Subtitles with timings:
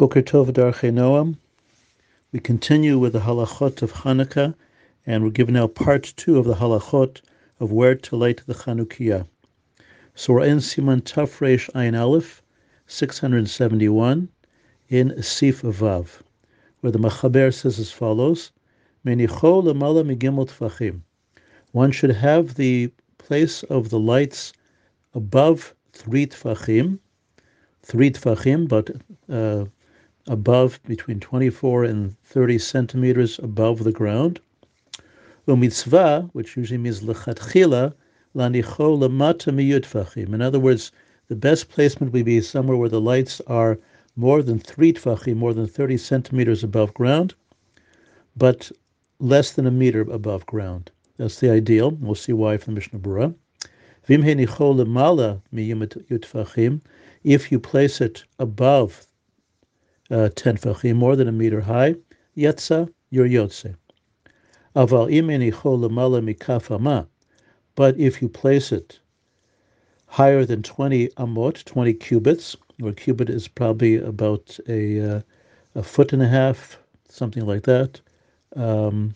[0.00, 0.50] Boker Tov
[0.94, 1.36] Noam.
[2.32, 4.54] We continue with the halachot of Hanukkah,
[5.04, 7.20] and we're given now part two of the halachot
[7.58, 9.26] of where to light the Chanukiah.
[10.14, 12.40] So we're in Siman Tafresh Ein Aleph,
[12.86, 14.30] 671,
[14.88, 16.22] in Sif Vav,
[16.80, 18.52] where the Machaber says as follows,
[19.04, 21.02] Menicho lemala migimel tfachim.
[21.72, 24.54] One should have the place of the lights
[25.12, 27.00] above three tfachim,
[27.82, 28.90] three tfachim, but
[29.28, 29.66] uh,
[30.26, 34.40] above between 24 and 30 centimeters above the ground.
[35.48, 37.94] Umitzvah, which usually means lechatchila,
[38.36, 40.34] lanicho lamata miyut tfachim.
[40.34, 40.92] In other words,
[41.28, 43.78] the best placement would be somewhere where the lights are
[44.16, 47.34] more than three tfachim, more than 30 centimeters above ground,
[48.36, 48.70] but
[49.18, 50.90] less than a meter above ground.
[51.16, 51.92] That's the ideal.
[51.92, 53.34] We'll see why from Mishnah Berurah.
[57.22, 59.06] If you place it above
[60.10, 61.94] uh, 10 fachim, more than a meter high,
[62.36, 63.74] yetza, you're yotze.
[67.74, 69.00] But if you place it
[70.06, 75.20] higher than 20 amot, 20 cubits, or a cubit is probably about a, uh,
[75.74, 78.00] a foot and a half, something like that.
[78.56, 79.14] Um,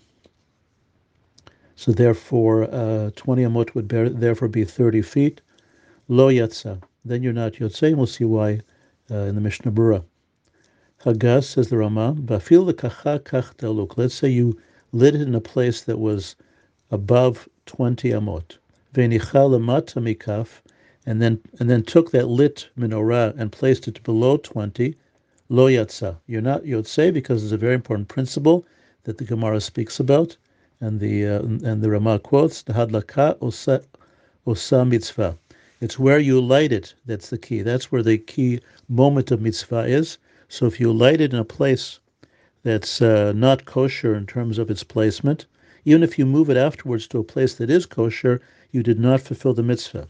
[1.76, 5.40] so therefore, uh, 20 amot would bear, therefore be 30 feet.
[6.08, 6.80] Lo yatsa.
[7.04, 8.60] Then you're not yotzei, and we'll see why
[9.10, 10.04] uh, in the Mishnah Berurah.
[11.04, 13.96] Hagas, says the Rama, bafil kach.
[13.98, 14.58] Let's say you
[14.90, 16.34] lit it in a place that was
[16.90, 18.56] above 20 amot.
[18.94, 20.62] Mikaf,
[21.04, 24.96] and then and then took that lit menorah and placed it below 20.
[25.50, 26.16] Lo yatsa.
[26.26, 28.64] You're not yotzei because it's a very important principle
[29.02, 30.38] that the Gemara speaks about
[30.80, 33.82] and the uh, and the Rama quotes the hadlaka osa,
[34.46, 35.36] osa mitzvah.
[35.82, 37.60] It's where you light it that's the key.
[37.60, 40.16] That's where the key moment of mitzvah is.
[40.54, 41.98] So if you light it in a place
[42.62, 45.46] that's uh, not kosher in terms of its placement,
[45.84, 49.20] even if you move it afterwards to a place that is kosher, you did not
[49.20, 50.06] fulfill the mitzvah.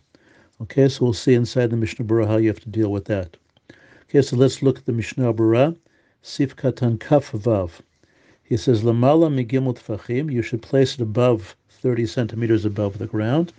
[0.60, 3.38] Okay, so we'll see inside the Mishnah Berurah how you have to deal with that.
[4.02, 5.74] Okay, so let's look at the Mishnah Berurah,
[6.20, 7.80] Sif Katan Kaf Vav.
[8.42, 13.54] He says, Lamala migimut fachim, you should place it above 30 centimeters above the ground.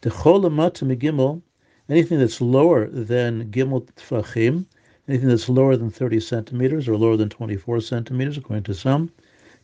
[0.00, 1.42] Techol lamata migimel,
[1.88, 4.66] anything that's lower than gimel tfachim,
[5.10, 9.10] anything that's lower than 30 centimeters or lower than 24 centimeters, according to some,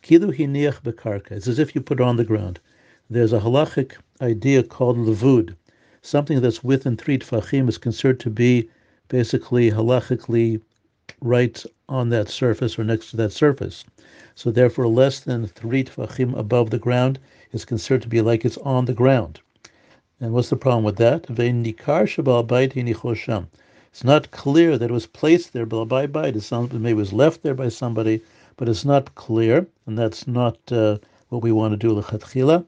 [0.03, 1.31] kilu hiniach bekarka.
[1.31, 2.59] It's as if you put it on the ground.
[3.09, 5.55] There's a halachic idea called levud.
[6.01, 8.69] Something that's within three tfachim is considered to be
[9.07, 10.59] basically halachically
[11.21, 13.85] right on that surface or next to that surface.
[14.35, 17.19] So therefore, less than three tefachim above the ground
[17.53, 19.39] is considered to be like it's on the ground.
[20.19, 21.25] And what's the problem with that?
[23.97, 27.13] It's not clear that it was placed there by by It sounds maybe it was
[27.13, 28.21] left there by somebody,
[28.55, 30.99] but it's not clear, and that's not uh,
[31.29, 31.99] what we want to do.
[31.99, 32.63] Lechatchila.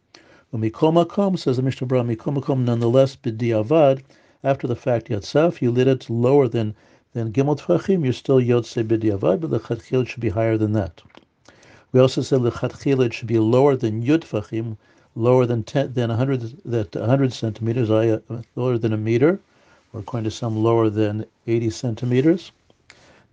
[0.52, 2.16] Mikomakom says the Mishnah Berurah.
[2.16, 4.02] Mikomakom nonetheless b'diavad
[4.44, 6.74] after the fact yatzaf you lit it lower than
[7.14, 8.04] than gimel tefachim.
[8.04, 11.04] You're still yotze b'diavad, but the lechatchila should be higher than that.
[11.92, 14.78] We also said lechatchila it should be lower than yud
[15.16, 18.20] lower than 10, than 100 that 100 centimeters, uh,
[18.56, 19.40] lower than a meter,
[19.94, 22.52] or according to some lower than 80 centimeters.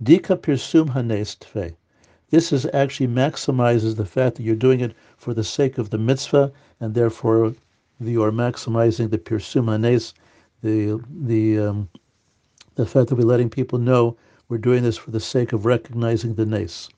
[0.03, 1.75] Dika pirsum hanes tfe.
[2.31, 5.99] This is actually maximizes the fact that you're doing it for the sake of the
[5.99, 6.51] mitzvah,
[6.81, 7.55] and therefore
[8.01, 10.15] you are maximizing the pirsum hanes,
[10.63, 11.89] the the um,
[12.75, 14.17] the fact that we're letting people know
[14.49, 16.89] we're doing this for the sake of recognizing the nace.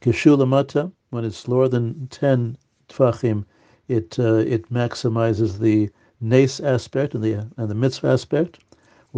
[0.00, 2.56] Kishulamata, when it's lower than 10
[2.88, 3.44] tfachim,
[3.88, 8.58] it uh, it maximizes the nace aspect and the and the mitzvah aspect.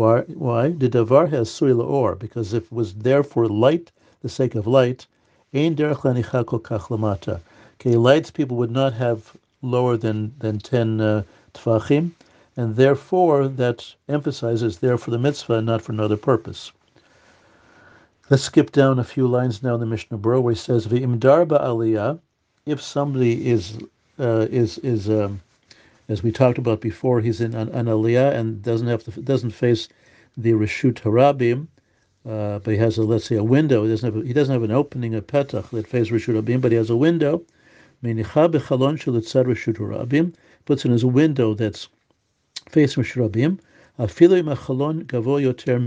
[0.00, 0.22] Why?
[0.22, 0.70] Why?
[0.70, 4.66] The davar has suri or because if it was there for light, the sake of
[4.66, 5.06] light,
[5.52, 7.40] ein derech kach lamata.
[7.74, 11.22] Okay, lights people would not have lower than than 10 uh,
[11.52, 12.12] tfachim,
[12.56, 16.72] and therefore that emphasizes there for the mitzvah, not for another purpose.
[18.30, 21.46] Let's skip down a few lines now in the Mishnah Berurah where he says, "V'imdar
[21.46, 22.18] aliyah."
[22.64, 23.76] If somebody is
[24.18, 25.42] uh, is is um,
[26.10, 29.53] as we talked about before, he's in an, an aliyah and doesn't have to, doesn't
[29.53, 29.89] face
[30.36, 31.68] the reshut harabim,
[32.28, 33.84] uh, but he has a let's say a window.
[33.84, 36.60] He doesn't have a, he doesn't have an opening a petach that faces reshut harabim,
[36.60, 37.45] but he has a window.
[40.65, 41.89] Puts in his window that's
[42.68, 43.60] facing reshut harabim.
[43.97, 45.78] Afilu imachalon gavo yoter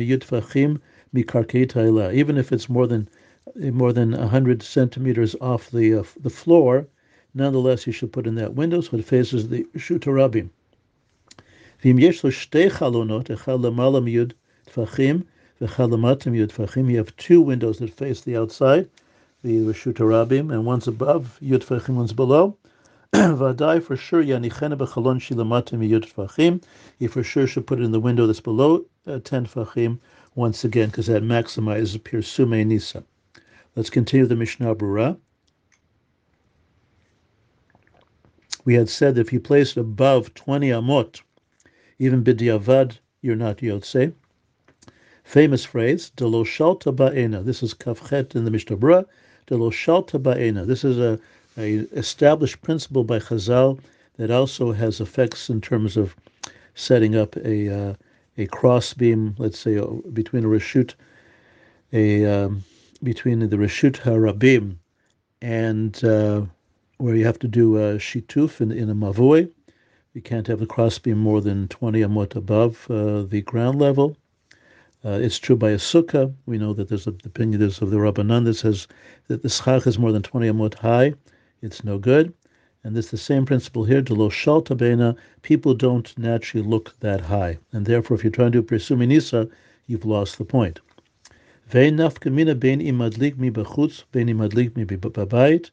[2.14, 3.10] even if it's more than
[3.56, 6.88] more than 100 centimeters off the uh, the floor,
[7.33, 10.50] nonetheless you should put in that window so it faces the shutarabim.
[11.81, 11.95] If
[15.63, 16.89] V'chalamatim Yud Tfachim.
[16.89, 18.89] You have two windows that face the outside,
[19.44, 22.57] the Rabim, and one's above Yud Tfachim, one's below.
[23.13, 26.62] Vadai for sure Yanichena b'chalon shilamatim Yud Tfachim.
[27.00, 30.00] He for sure should put it in the window that's below uh, 10 Tfachim
[30.35, 33.03] once again, because that maximizes Pirsume Nisa.
[33.75, 35.18] Let's continue the Mishnah Brura.
[38.65, 41.21] We had said if you place it above 20 amot,
[42.00, 44.13] even b'diavad, you're not yotze.
[45.24, 47.44] Famous phrase, de lo shalta ba'ena.
[47.44, 49.06] This is kafchet in the Mishnah Brura.
[49.48, 50.65] De lo shalta ba'ena.
[50.65, 51.19] This is a,
[51.57, 53.80] a established principle by Chazal
[54.18, 56.16] that also has effects in terms of
[56.75, 57.94] setting up a uh,
[58.38, 60.94] a cross beam, let's say uh, between a reshut,
[61.92, 62.63] a um,
[63.04, 64.77] between the reshut harabim
[65.42, 66.42] and uh,
[67.04, 69.52] where you have to do a shituf in, in a mavui.
[70.14, 74.16] You can't have the crossbeam more than 20 amot above uh, the ground level.
[75.04, 76.34] Uh, it's true by a sukkah.
[76.46, 78.88] We know that there's a, the opinion there's of the Rabbanan that says
[79.28, 81.14] that the schach is more than 20 amot high.
[81.62, 82.34] It's no good.
[82.86, 84.02] And it's the same principle here.
[84.02, 87.58] To lo shaltabena, people don't naturally look that high.
[87.74, 89.50] And therefore, if you're trying to do presumi nisa,
[89.88, 90.80] you've lost the point.
[91.68, 95.70] Vein nafkamina bein imadlik mi bechutz, bein imadlik mi babayit.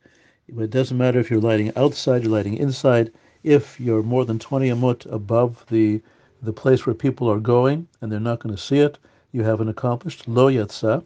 [0.59, 3.13] It doesn't matter if you're lighting outside, you're lighting inside.
[3.45, 6.03] If you're more than 20 amot above the
[6.43, 8.99] the place where people are going and they're not going to see it,
[9.31, 10.27] you haven't accomplished.
[10.27, 11.05] Lo yatsa.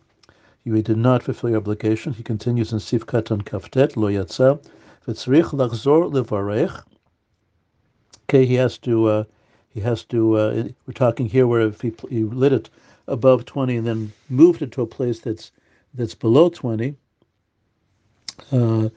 [0.65, 2.15] You did not fulfill your obligation.
[2.15, 4.59] He continues in Sif Katan Kaftet, Lo yatsa.
[5.07, 6.83] V'tzrich lachzor levarech.
[8.25, 9.25] Okay, he has to, uh,
[9.69, 12.71] he has to, uh, we're talking here where if he, he lit it
[13.09, 15.53] above 20 and then moved it to a place that's
[15.93, 16.97] that's below 20,
[18.51, 18.89] uh,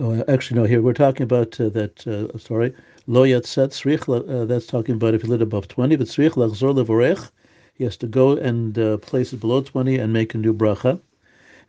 [0.00, 0.66] Oh, actually, no.
[0.66, 2.04] Here we're talking about uh, that.
[2.06, 2.74] Uh, sorry,
[3.06, 4.08] lo yatzat tzrich.
[4.08, 5.94] Uh, that's talking about if you lit above twenty.
[5.94, 7.30] But tzrich lachzor levorech.
[7.74, 11.00] He has to go and uh, place it below twenty and make a new bracha.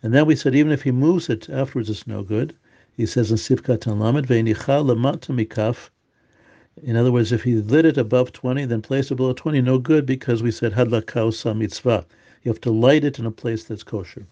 [0.02, 2.56] And then we said even if he moves it afterwards, it's no good.
[2.98, 5.90] He says in Sivkat Lamed ve'inicha lamata mikaf.
[6.82, 9.78] In other words, if he lit it above 20, then place it below 20, no
[9.78, 12.06] good because we said hadlakau sa mitzvah.
[12.42, 14.26] You have to light it in a place that's kosher.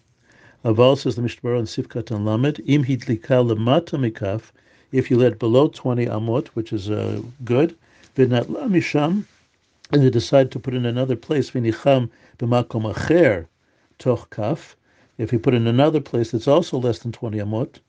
[0.64, 4.50] Aval says the Mishnah and Sivkat and Lamed, im hitlika lemata mikaf,
[4.92, 7.76] if you let below 20 amot, which is uh, good,
[8.16, 8.62] v'nat la
[9.92, 12.08] and you decide to put in another place, v'nicham
[12.38, 13.46] b'makom acher
[13.98, 14.74] toch kaf,
[15.18, 17.80] if you put in another place that's also less than 20 amot,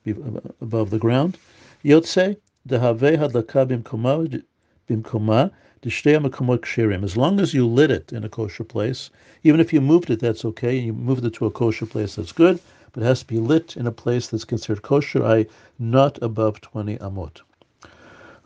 [0.59, 1.37] above the ground,
[1.85, 2.35] yotze,
[2.67, 4.43] dehave hadlaka bimkoma,
[4.89, 5.49] bimkoma,
[5.87, 9.11] as long as you lit it in a kosher place,
[9.43, 10.75] even if you moved it, that's okay.
[10.75, 12.59] You moved it to a kosher place, that's good.
[12.91, 15.45] But it has to be lit in a place that's considered kosher, i
[15.77, 17.41] not above 20 amot.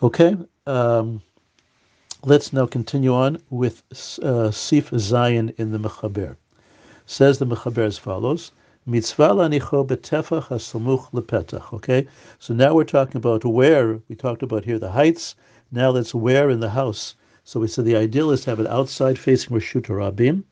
[0.04, 1.22] Okay, um,
[2.26, 3.84] let's now continue on with
[4.22, 6.36] uh, Sif Zayin in the Mechaber.
[7.06, 8.52] Says the Mechaber as follows.
[8.86, 10.50] Mitzvah lanicho betefach
[11.14, 11.74] lepetach.
[11.74, 12.06] Okay,
[12.40, 15.36] so now we're talking about where we talked about here the heights.
[15.72, 18.68] Now let's where in the house so we said the ideal is to have it
[18.68, 20.44] outside facing Rishut Rabim.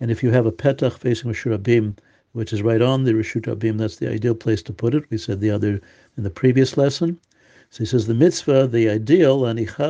[0.00, 1.96] And if you have a petach facing Rishut Rabim,
[2.32, 5.04] which is right on the Rishut Rabim, that's the ideal place to put it.
[5.10, 5.80] We said the other
[6.16, 7.18] in the previous lesson.
[7.70, 9.88] So he says the mitzvah, the ideal, anicha.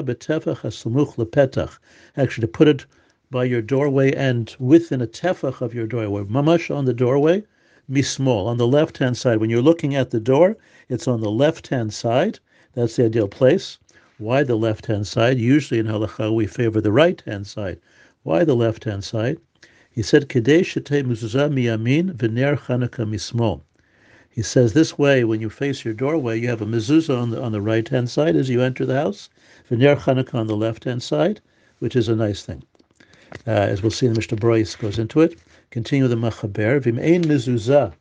[2.16, 2.87] Actually, to put it
[3.31, 7.43] by your doorway and within a tefach of your doorway, mamash on the doorway,
[7.90, 9.38] mismol, on the left hand side.
[9.41, 10.56] When you're looking at the door,
[10.88, 12.38] it's on the left hand side.
[12.74, 13.79] That's the ideal place.
[14.22, 15.38] Why the left hand side?
[15.41, 17.81] Usually in halacha we favor the right hand side.
[18.22, 19.38] Why the left hand side?
[19.91, 23.62] He said, Kedei mezuzah miyamin v'ner Chanukah mismol.
[24.31, 27.43] He says this way, when you face your doorway, you have a mezuzah on the
[27.43, 29.29] on the right hand side as you enter the house,
[29.69, 31.41] v'ner Chanukah on the left hand side,
[31.81, 32.62] which is a nice thing.
[33.44, 35.36] Uh, as we'll see, the Mishnah Berurah goes into it.
[35.72, 36.81] Continue with the machaber.
[36.81, 37.93] V'im mezuzah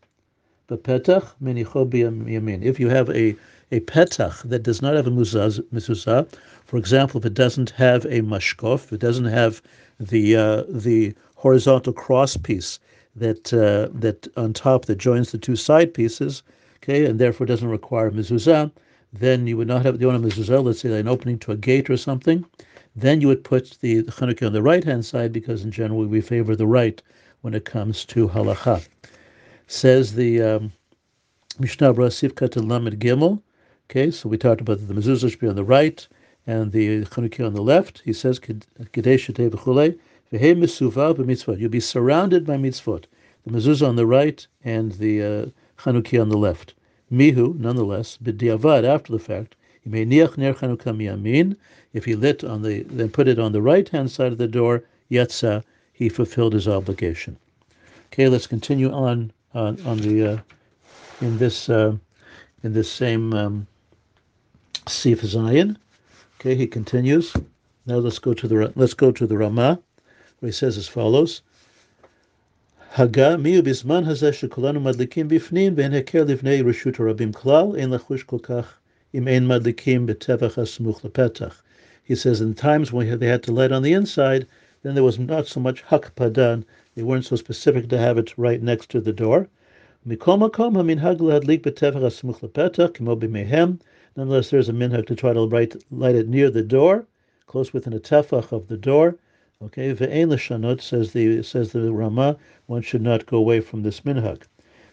[0.69, 2.61] menicho yamin.
[2.61, 3.35] If you have a
[3.71, 6.27] a petach that does not have a mezuzah,
[6.65, 9.61] for example, if it doesn't have a mashkof, it doesn't have
[9.99, 12.79] the uh, the horizontal cross piece
[13.15, 16.43] that uh, that on top that joins the two side pieces,
[16.77, 18.71] okay, and therefore doesn't require mezuzah,
[19.13, 20.63] then you would not have the one mezuzah.
[20.63, 22.45] Let's say an opening to a gate or something.
[22.95, 26.19] Then you would put the Chanukah on the right hand side because in general we
[26.19, 27.01] favor the right
[27.41, 28.85] when it comes to halacha.
[29.67, 30.73] Says the um,
[31.59, 33.41] Mishnah Sivkat Lamed Gimel.
[33.91, 36.07] Okay, so we talked about the mezuzah should be on the right
[36.47, 38.01] and the chanukah on the left.
[38.05, 38.59] He says, You'll
[41.69, 43.03] be surrounded by mitzvot.
[43.43, 45.45] The mezuzah on the right and the uh,
[45.85, 46.73] on the left.
[47.11, 51.57] Mihu, nonetheless, b'diavad, after the fact, he may niach ner chanukah miyamin.
[51.91, 54.47] If he lit on the, then put it on the right hand side of the
[54.47, 57.35] door, yetza, he fulfilled his obligation.
[58.13, 60.37] Okay, let's continue on on, on the uh,
[61.19, 61.97] in this uh,
[62.63, 63.67] in this same um,
[64.87, 65.77] Sif Zayin.
[66.39, 67.35] Okay, he continues.
[67.85, 69.79] Now let's go to the let's go to the Rama,
[70.39, 71.43] where he says as follows.
[72.89, 76.95] Haga miu bisman hazeh madlikim bifnim livnei reshut
[77.31, 78.65] klal ein lachush
[79.13, 81.61] im ein madlikim betevach asmuch lepetach.
[82.03, 84.47] He says in times when they had to light on the inside,
[84.81, 86.63] then there was not so much hakpadan.
[86.95, 89.47] They weren't so specific to have it right next to the door.
[90.07, 93.15] Mikol makom betevach asmuch lepetach kimo
[94.15, 97.05] nonetheless there's a minhag to try to light, light it near the door,
[97.45, 99.17] close within a tefach of the door,
[99.63, 104.01] Okay, ve'ein l'shanot says the says the Rama, one should not go away from this
[104.01, 104.41] minhag.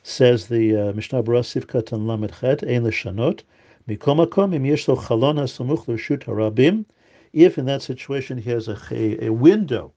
[0.03, 3.45] Says the uh, Mishnah Berurah Sivkat and Lamed Chet, ein l'shanot,
[3.89, 6.85] mikol im yesh lo chalon hasamuch harabim,
[7.33, 9.91] if in that situation he has a, a, a window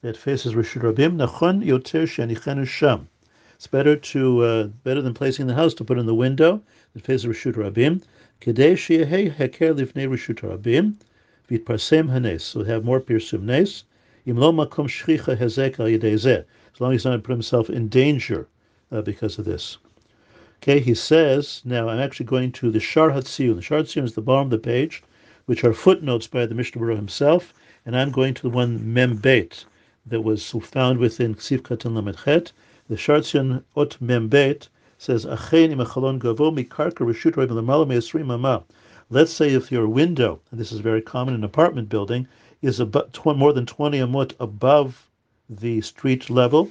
[0.00, 3.08] that faces Rishut Rabim, nachon yoter shenichenu sham.
[3.58, 6.62] It's better to uh, better than placing the house to put in the window
[6.94, 8.02] that faces Rishut Rabim.
[8.40, 10.94] Kedei heker lifnei Rishut Rabim,
[11.50, 12.44] vitparsem hanes.
[12.44, 13.82] So have more pirsum nes.
[14.24, 14.36] As
[16.80, 18.46] long as he's not put himself in danger
[18.92, 19.78] uh, because of this.
[20.62, 23.56] Okay, he says, now I'm actually going to the Shar Hatziyun.
[23.56, 25.02] The Shar Hatziyun is the bottom of the page,
[25.46, 27.52] which are footnotes by the Mishnah Berurah himself,
[27.84, 29.64] and I'm going to the one Mem Beit
[30.06, 32.52] that was found within Ksiv Katan Lamed.
[32.90, 38.64] The Shar Hatziyun Ot Mem Beit says, Achein im gavo mikarka reshut lemala me'esrim ama.
[39.10, 42.26] Let's say if your window, and this is very common in an apartment building,
[42.62, 45.06] is about tw- more than 20 amot above
[45.50, 46.70] the street level.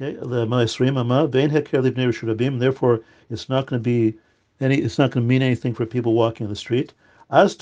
[0.00, 4.16] Okay, the my srema mah, and therefore it's not going to be
[4.62, 4.76] any.
[4.78, 6.94] It's not going to mean anything for people walking the street.
[7.30, 7.54] As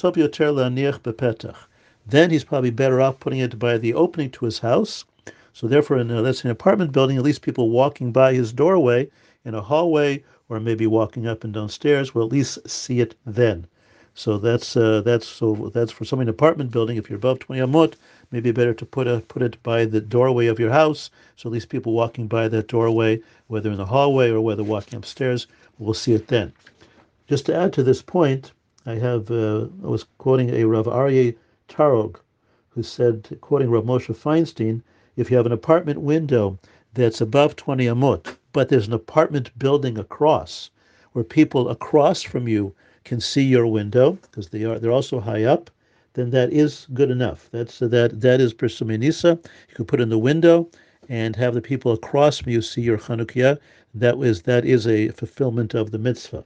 [2.07, 5.05] Then he's probably better off putting it by the opening to his house.
[5.53, 7.17] So therefore, in a, that's an apartment building.
[7.17, 9.11] At least people walking by his doorway
[9.45, 13.67] in a hallway or maybe walking up and downstairs will at least see it then.
[14.15, 16.97] So that's uh, that's so that's for somebody in an apartment building.
[16.97, 17.95] If you're above 20 amot,
[18.31, 21.53] maybe better to put a put it by the doorway of your house, so at
[21.53, 25.47] least people walking by that doorway, whether in the hallway or whether walking upstairs,
[25.79, 26.53] will see it then.
[27.27, 28.53] Just to add to this point,
[28.85, 31.35] I have uh, I was quoting a Rav Aryeh
[31.69, 32.17] Tarog,
[32.71, 34.83] who said, quoting Rav Moshe Feinstein,
[35.14, 36.59] if you have an apartment window
[36.95, 40.71] that's above 20 amot, but there's an apartment building across,
[41.12, 45.45] where people across from you can see your window because they are they're also high
[45.45, 45.71] up,
[46.14, 47.50] then that is good enough.
[47.50, 49.45] That's that that is persuminisa.
[49.69, 50.71] You can put in the window
[51.11, 53.59] and have the people across from you see your Chanukiah.
[53.95, 56.45] That is that is a fulfillment of the mitzvah.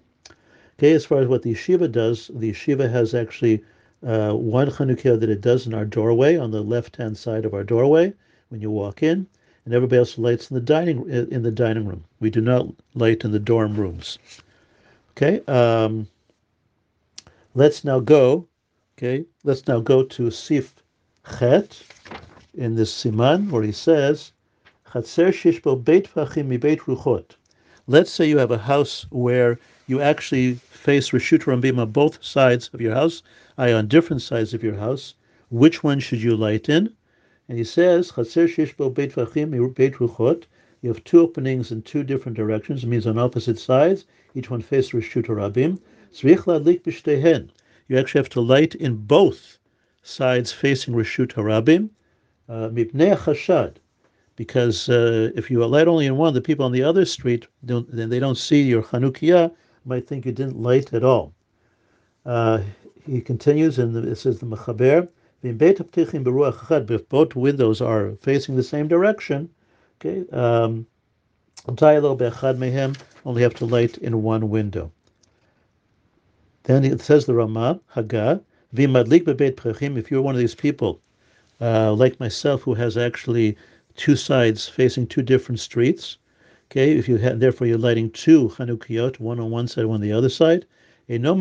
[0.78, 3.62] Okay, as far as what the yeshiva does, the yeshiva has actually
[4.04, 7.62] uh, one Chanukiah that it does in our doorway on the left-hand side of our
[7.62, 8.12] doorway
[8.48, 9.26] when you walk in,
[9.64, 12.04] and everybody else lights in the dining in the dining room.
[12.20, 14.18] We do not light in the dorm rooms.
[15.12, 15.40] Okay.
[15.46, 16.08] Um,
[17.56, 18.46] Let's now go,
[18.98, 20.74] okay, let's now go to Sif
[21.38, 21.82] Chet
[22.52, 24.32] in this Siman where he says,
[24.90, 27.30] Chatzer shishbo beit fachim mi beit ruchot.
[27.86, 32.68] Let's say you have a house where you actually face Rishut Rabim on both sides
[32.74, 33.22] of your house,
[33.56, 35.14] i on different sides of your house.
[35.48, 36.92] Which one should you light in?
[37.48, 40.44] And he says, Chatzer shishbo beit fachim beit ruchot.
[40.82, 42.84] You have two openings in two different directions.
[42.84, 44.04] It means on opposite sides.
[44.34, 45.80] Each one faces Rishut Rabim.
[47.88, 49.58] You actually have to light in both
[50.02, 51.90] sides facing Rishut Harabim,
[52.48, 53.76] uh, Mipnei Chashad,
[54.36, 57.90] because uh, if you light only in one, the people on the other street, don't,
[57.94, 59.52] then they don't see your Chanukiah,
[59.84, 61.34] might think you didn't light at all.
[62.24, 62.60] Uh,
[63.04, 65.08] he continues, and it says the Mechaber,
[65.48, 69.48] if both windows are facing the same direction,
[70.00, 70.86] okay, um,
[73.24, 74.92] only have to light in one window.
[76.64, 78.40] Then it says the Rama, Haga,
[78.74, 81.00] Vimadlik bebeit if you're one of these people,
[81.60, 83.56] uh, like myself, who has actually
[83.96, 86.18] two sides facing two different streets,
[86.70, 90.12] okay, if you therefore you're lighting two Chanukiyot, one on one side, one on the
[90.12, 90.66] other side,
[91.08, 91.40] you only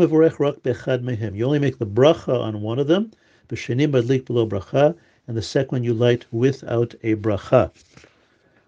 [1.60, 3.12] make the bracha on one of them,
[3.48, 4.96] b'sheni madlik below bracha,
[5.28, 7.72] and the second one you light without a bracha.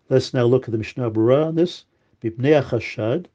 [0.10, 1.86] Let's now look at the Mishnah Berurah on this.
[2.24, 3.26] Bibnei Chashad,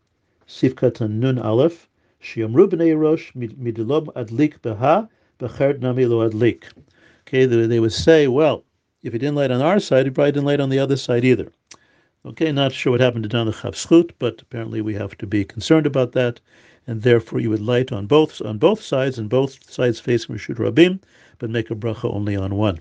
[0.49, 1.89] Sifkat Nun Aleph,
[2.23, 5.09] Shiamru b'nei rosh midilob adlik beha
[5.39, 6.65] b'chert nami lo adlik.
[7.27, 8.65] Okay, they, would say, well,
[9.03, 11.25] if he didn't light on our side, he probably didn't light on the other side
[11.25, 11.53] either.
[12.25, 15.45] Okay, not sure what happened to Dan the Chavschut, but apparently we have to be
[15.45, 16.41] concerned about that,
[16.87, 20.57] and therefore you would light on both on both sides and both sides facing Rishut
[20.57, 21.01] Rabim,
[21.39, 22.81] but make a bracha only on one.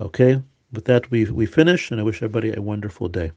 [0.00, 0.42] Okay,
[0.72, 3.32] with that we we finish, and I wish everybody a wonderful day.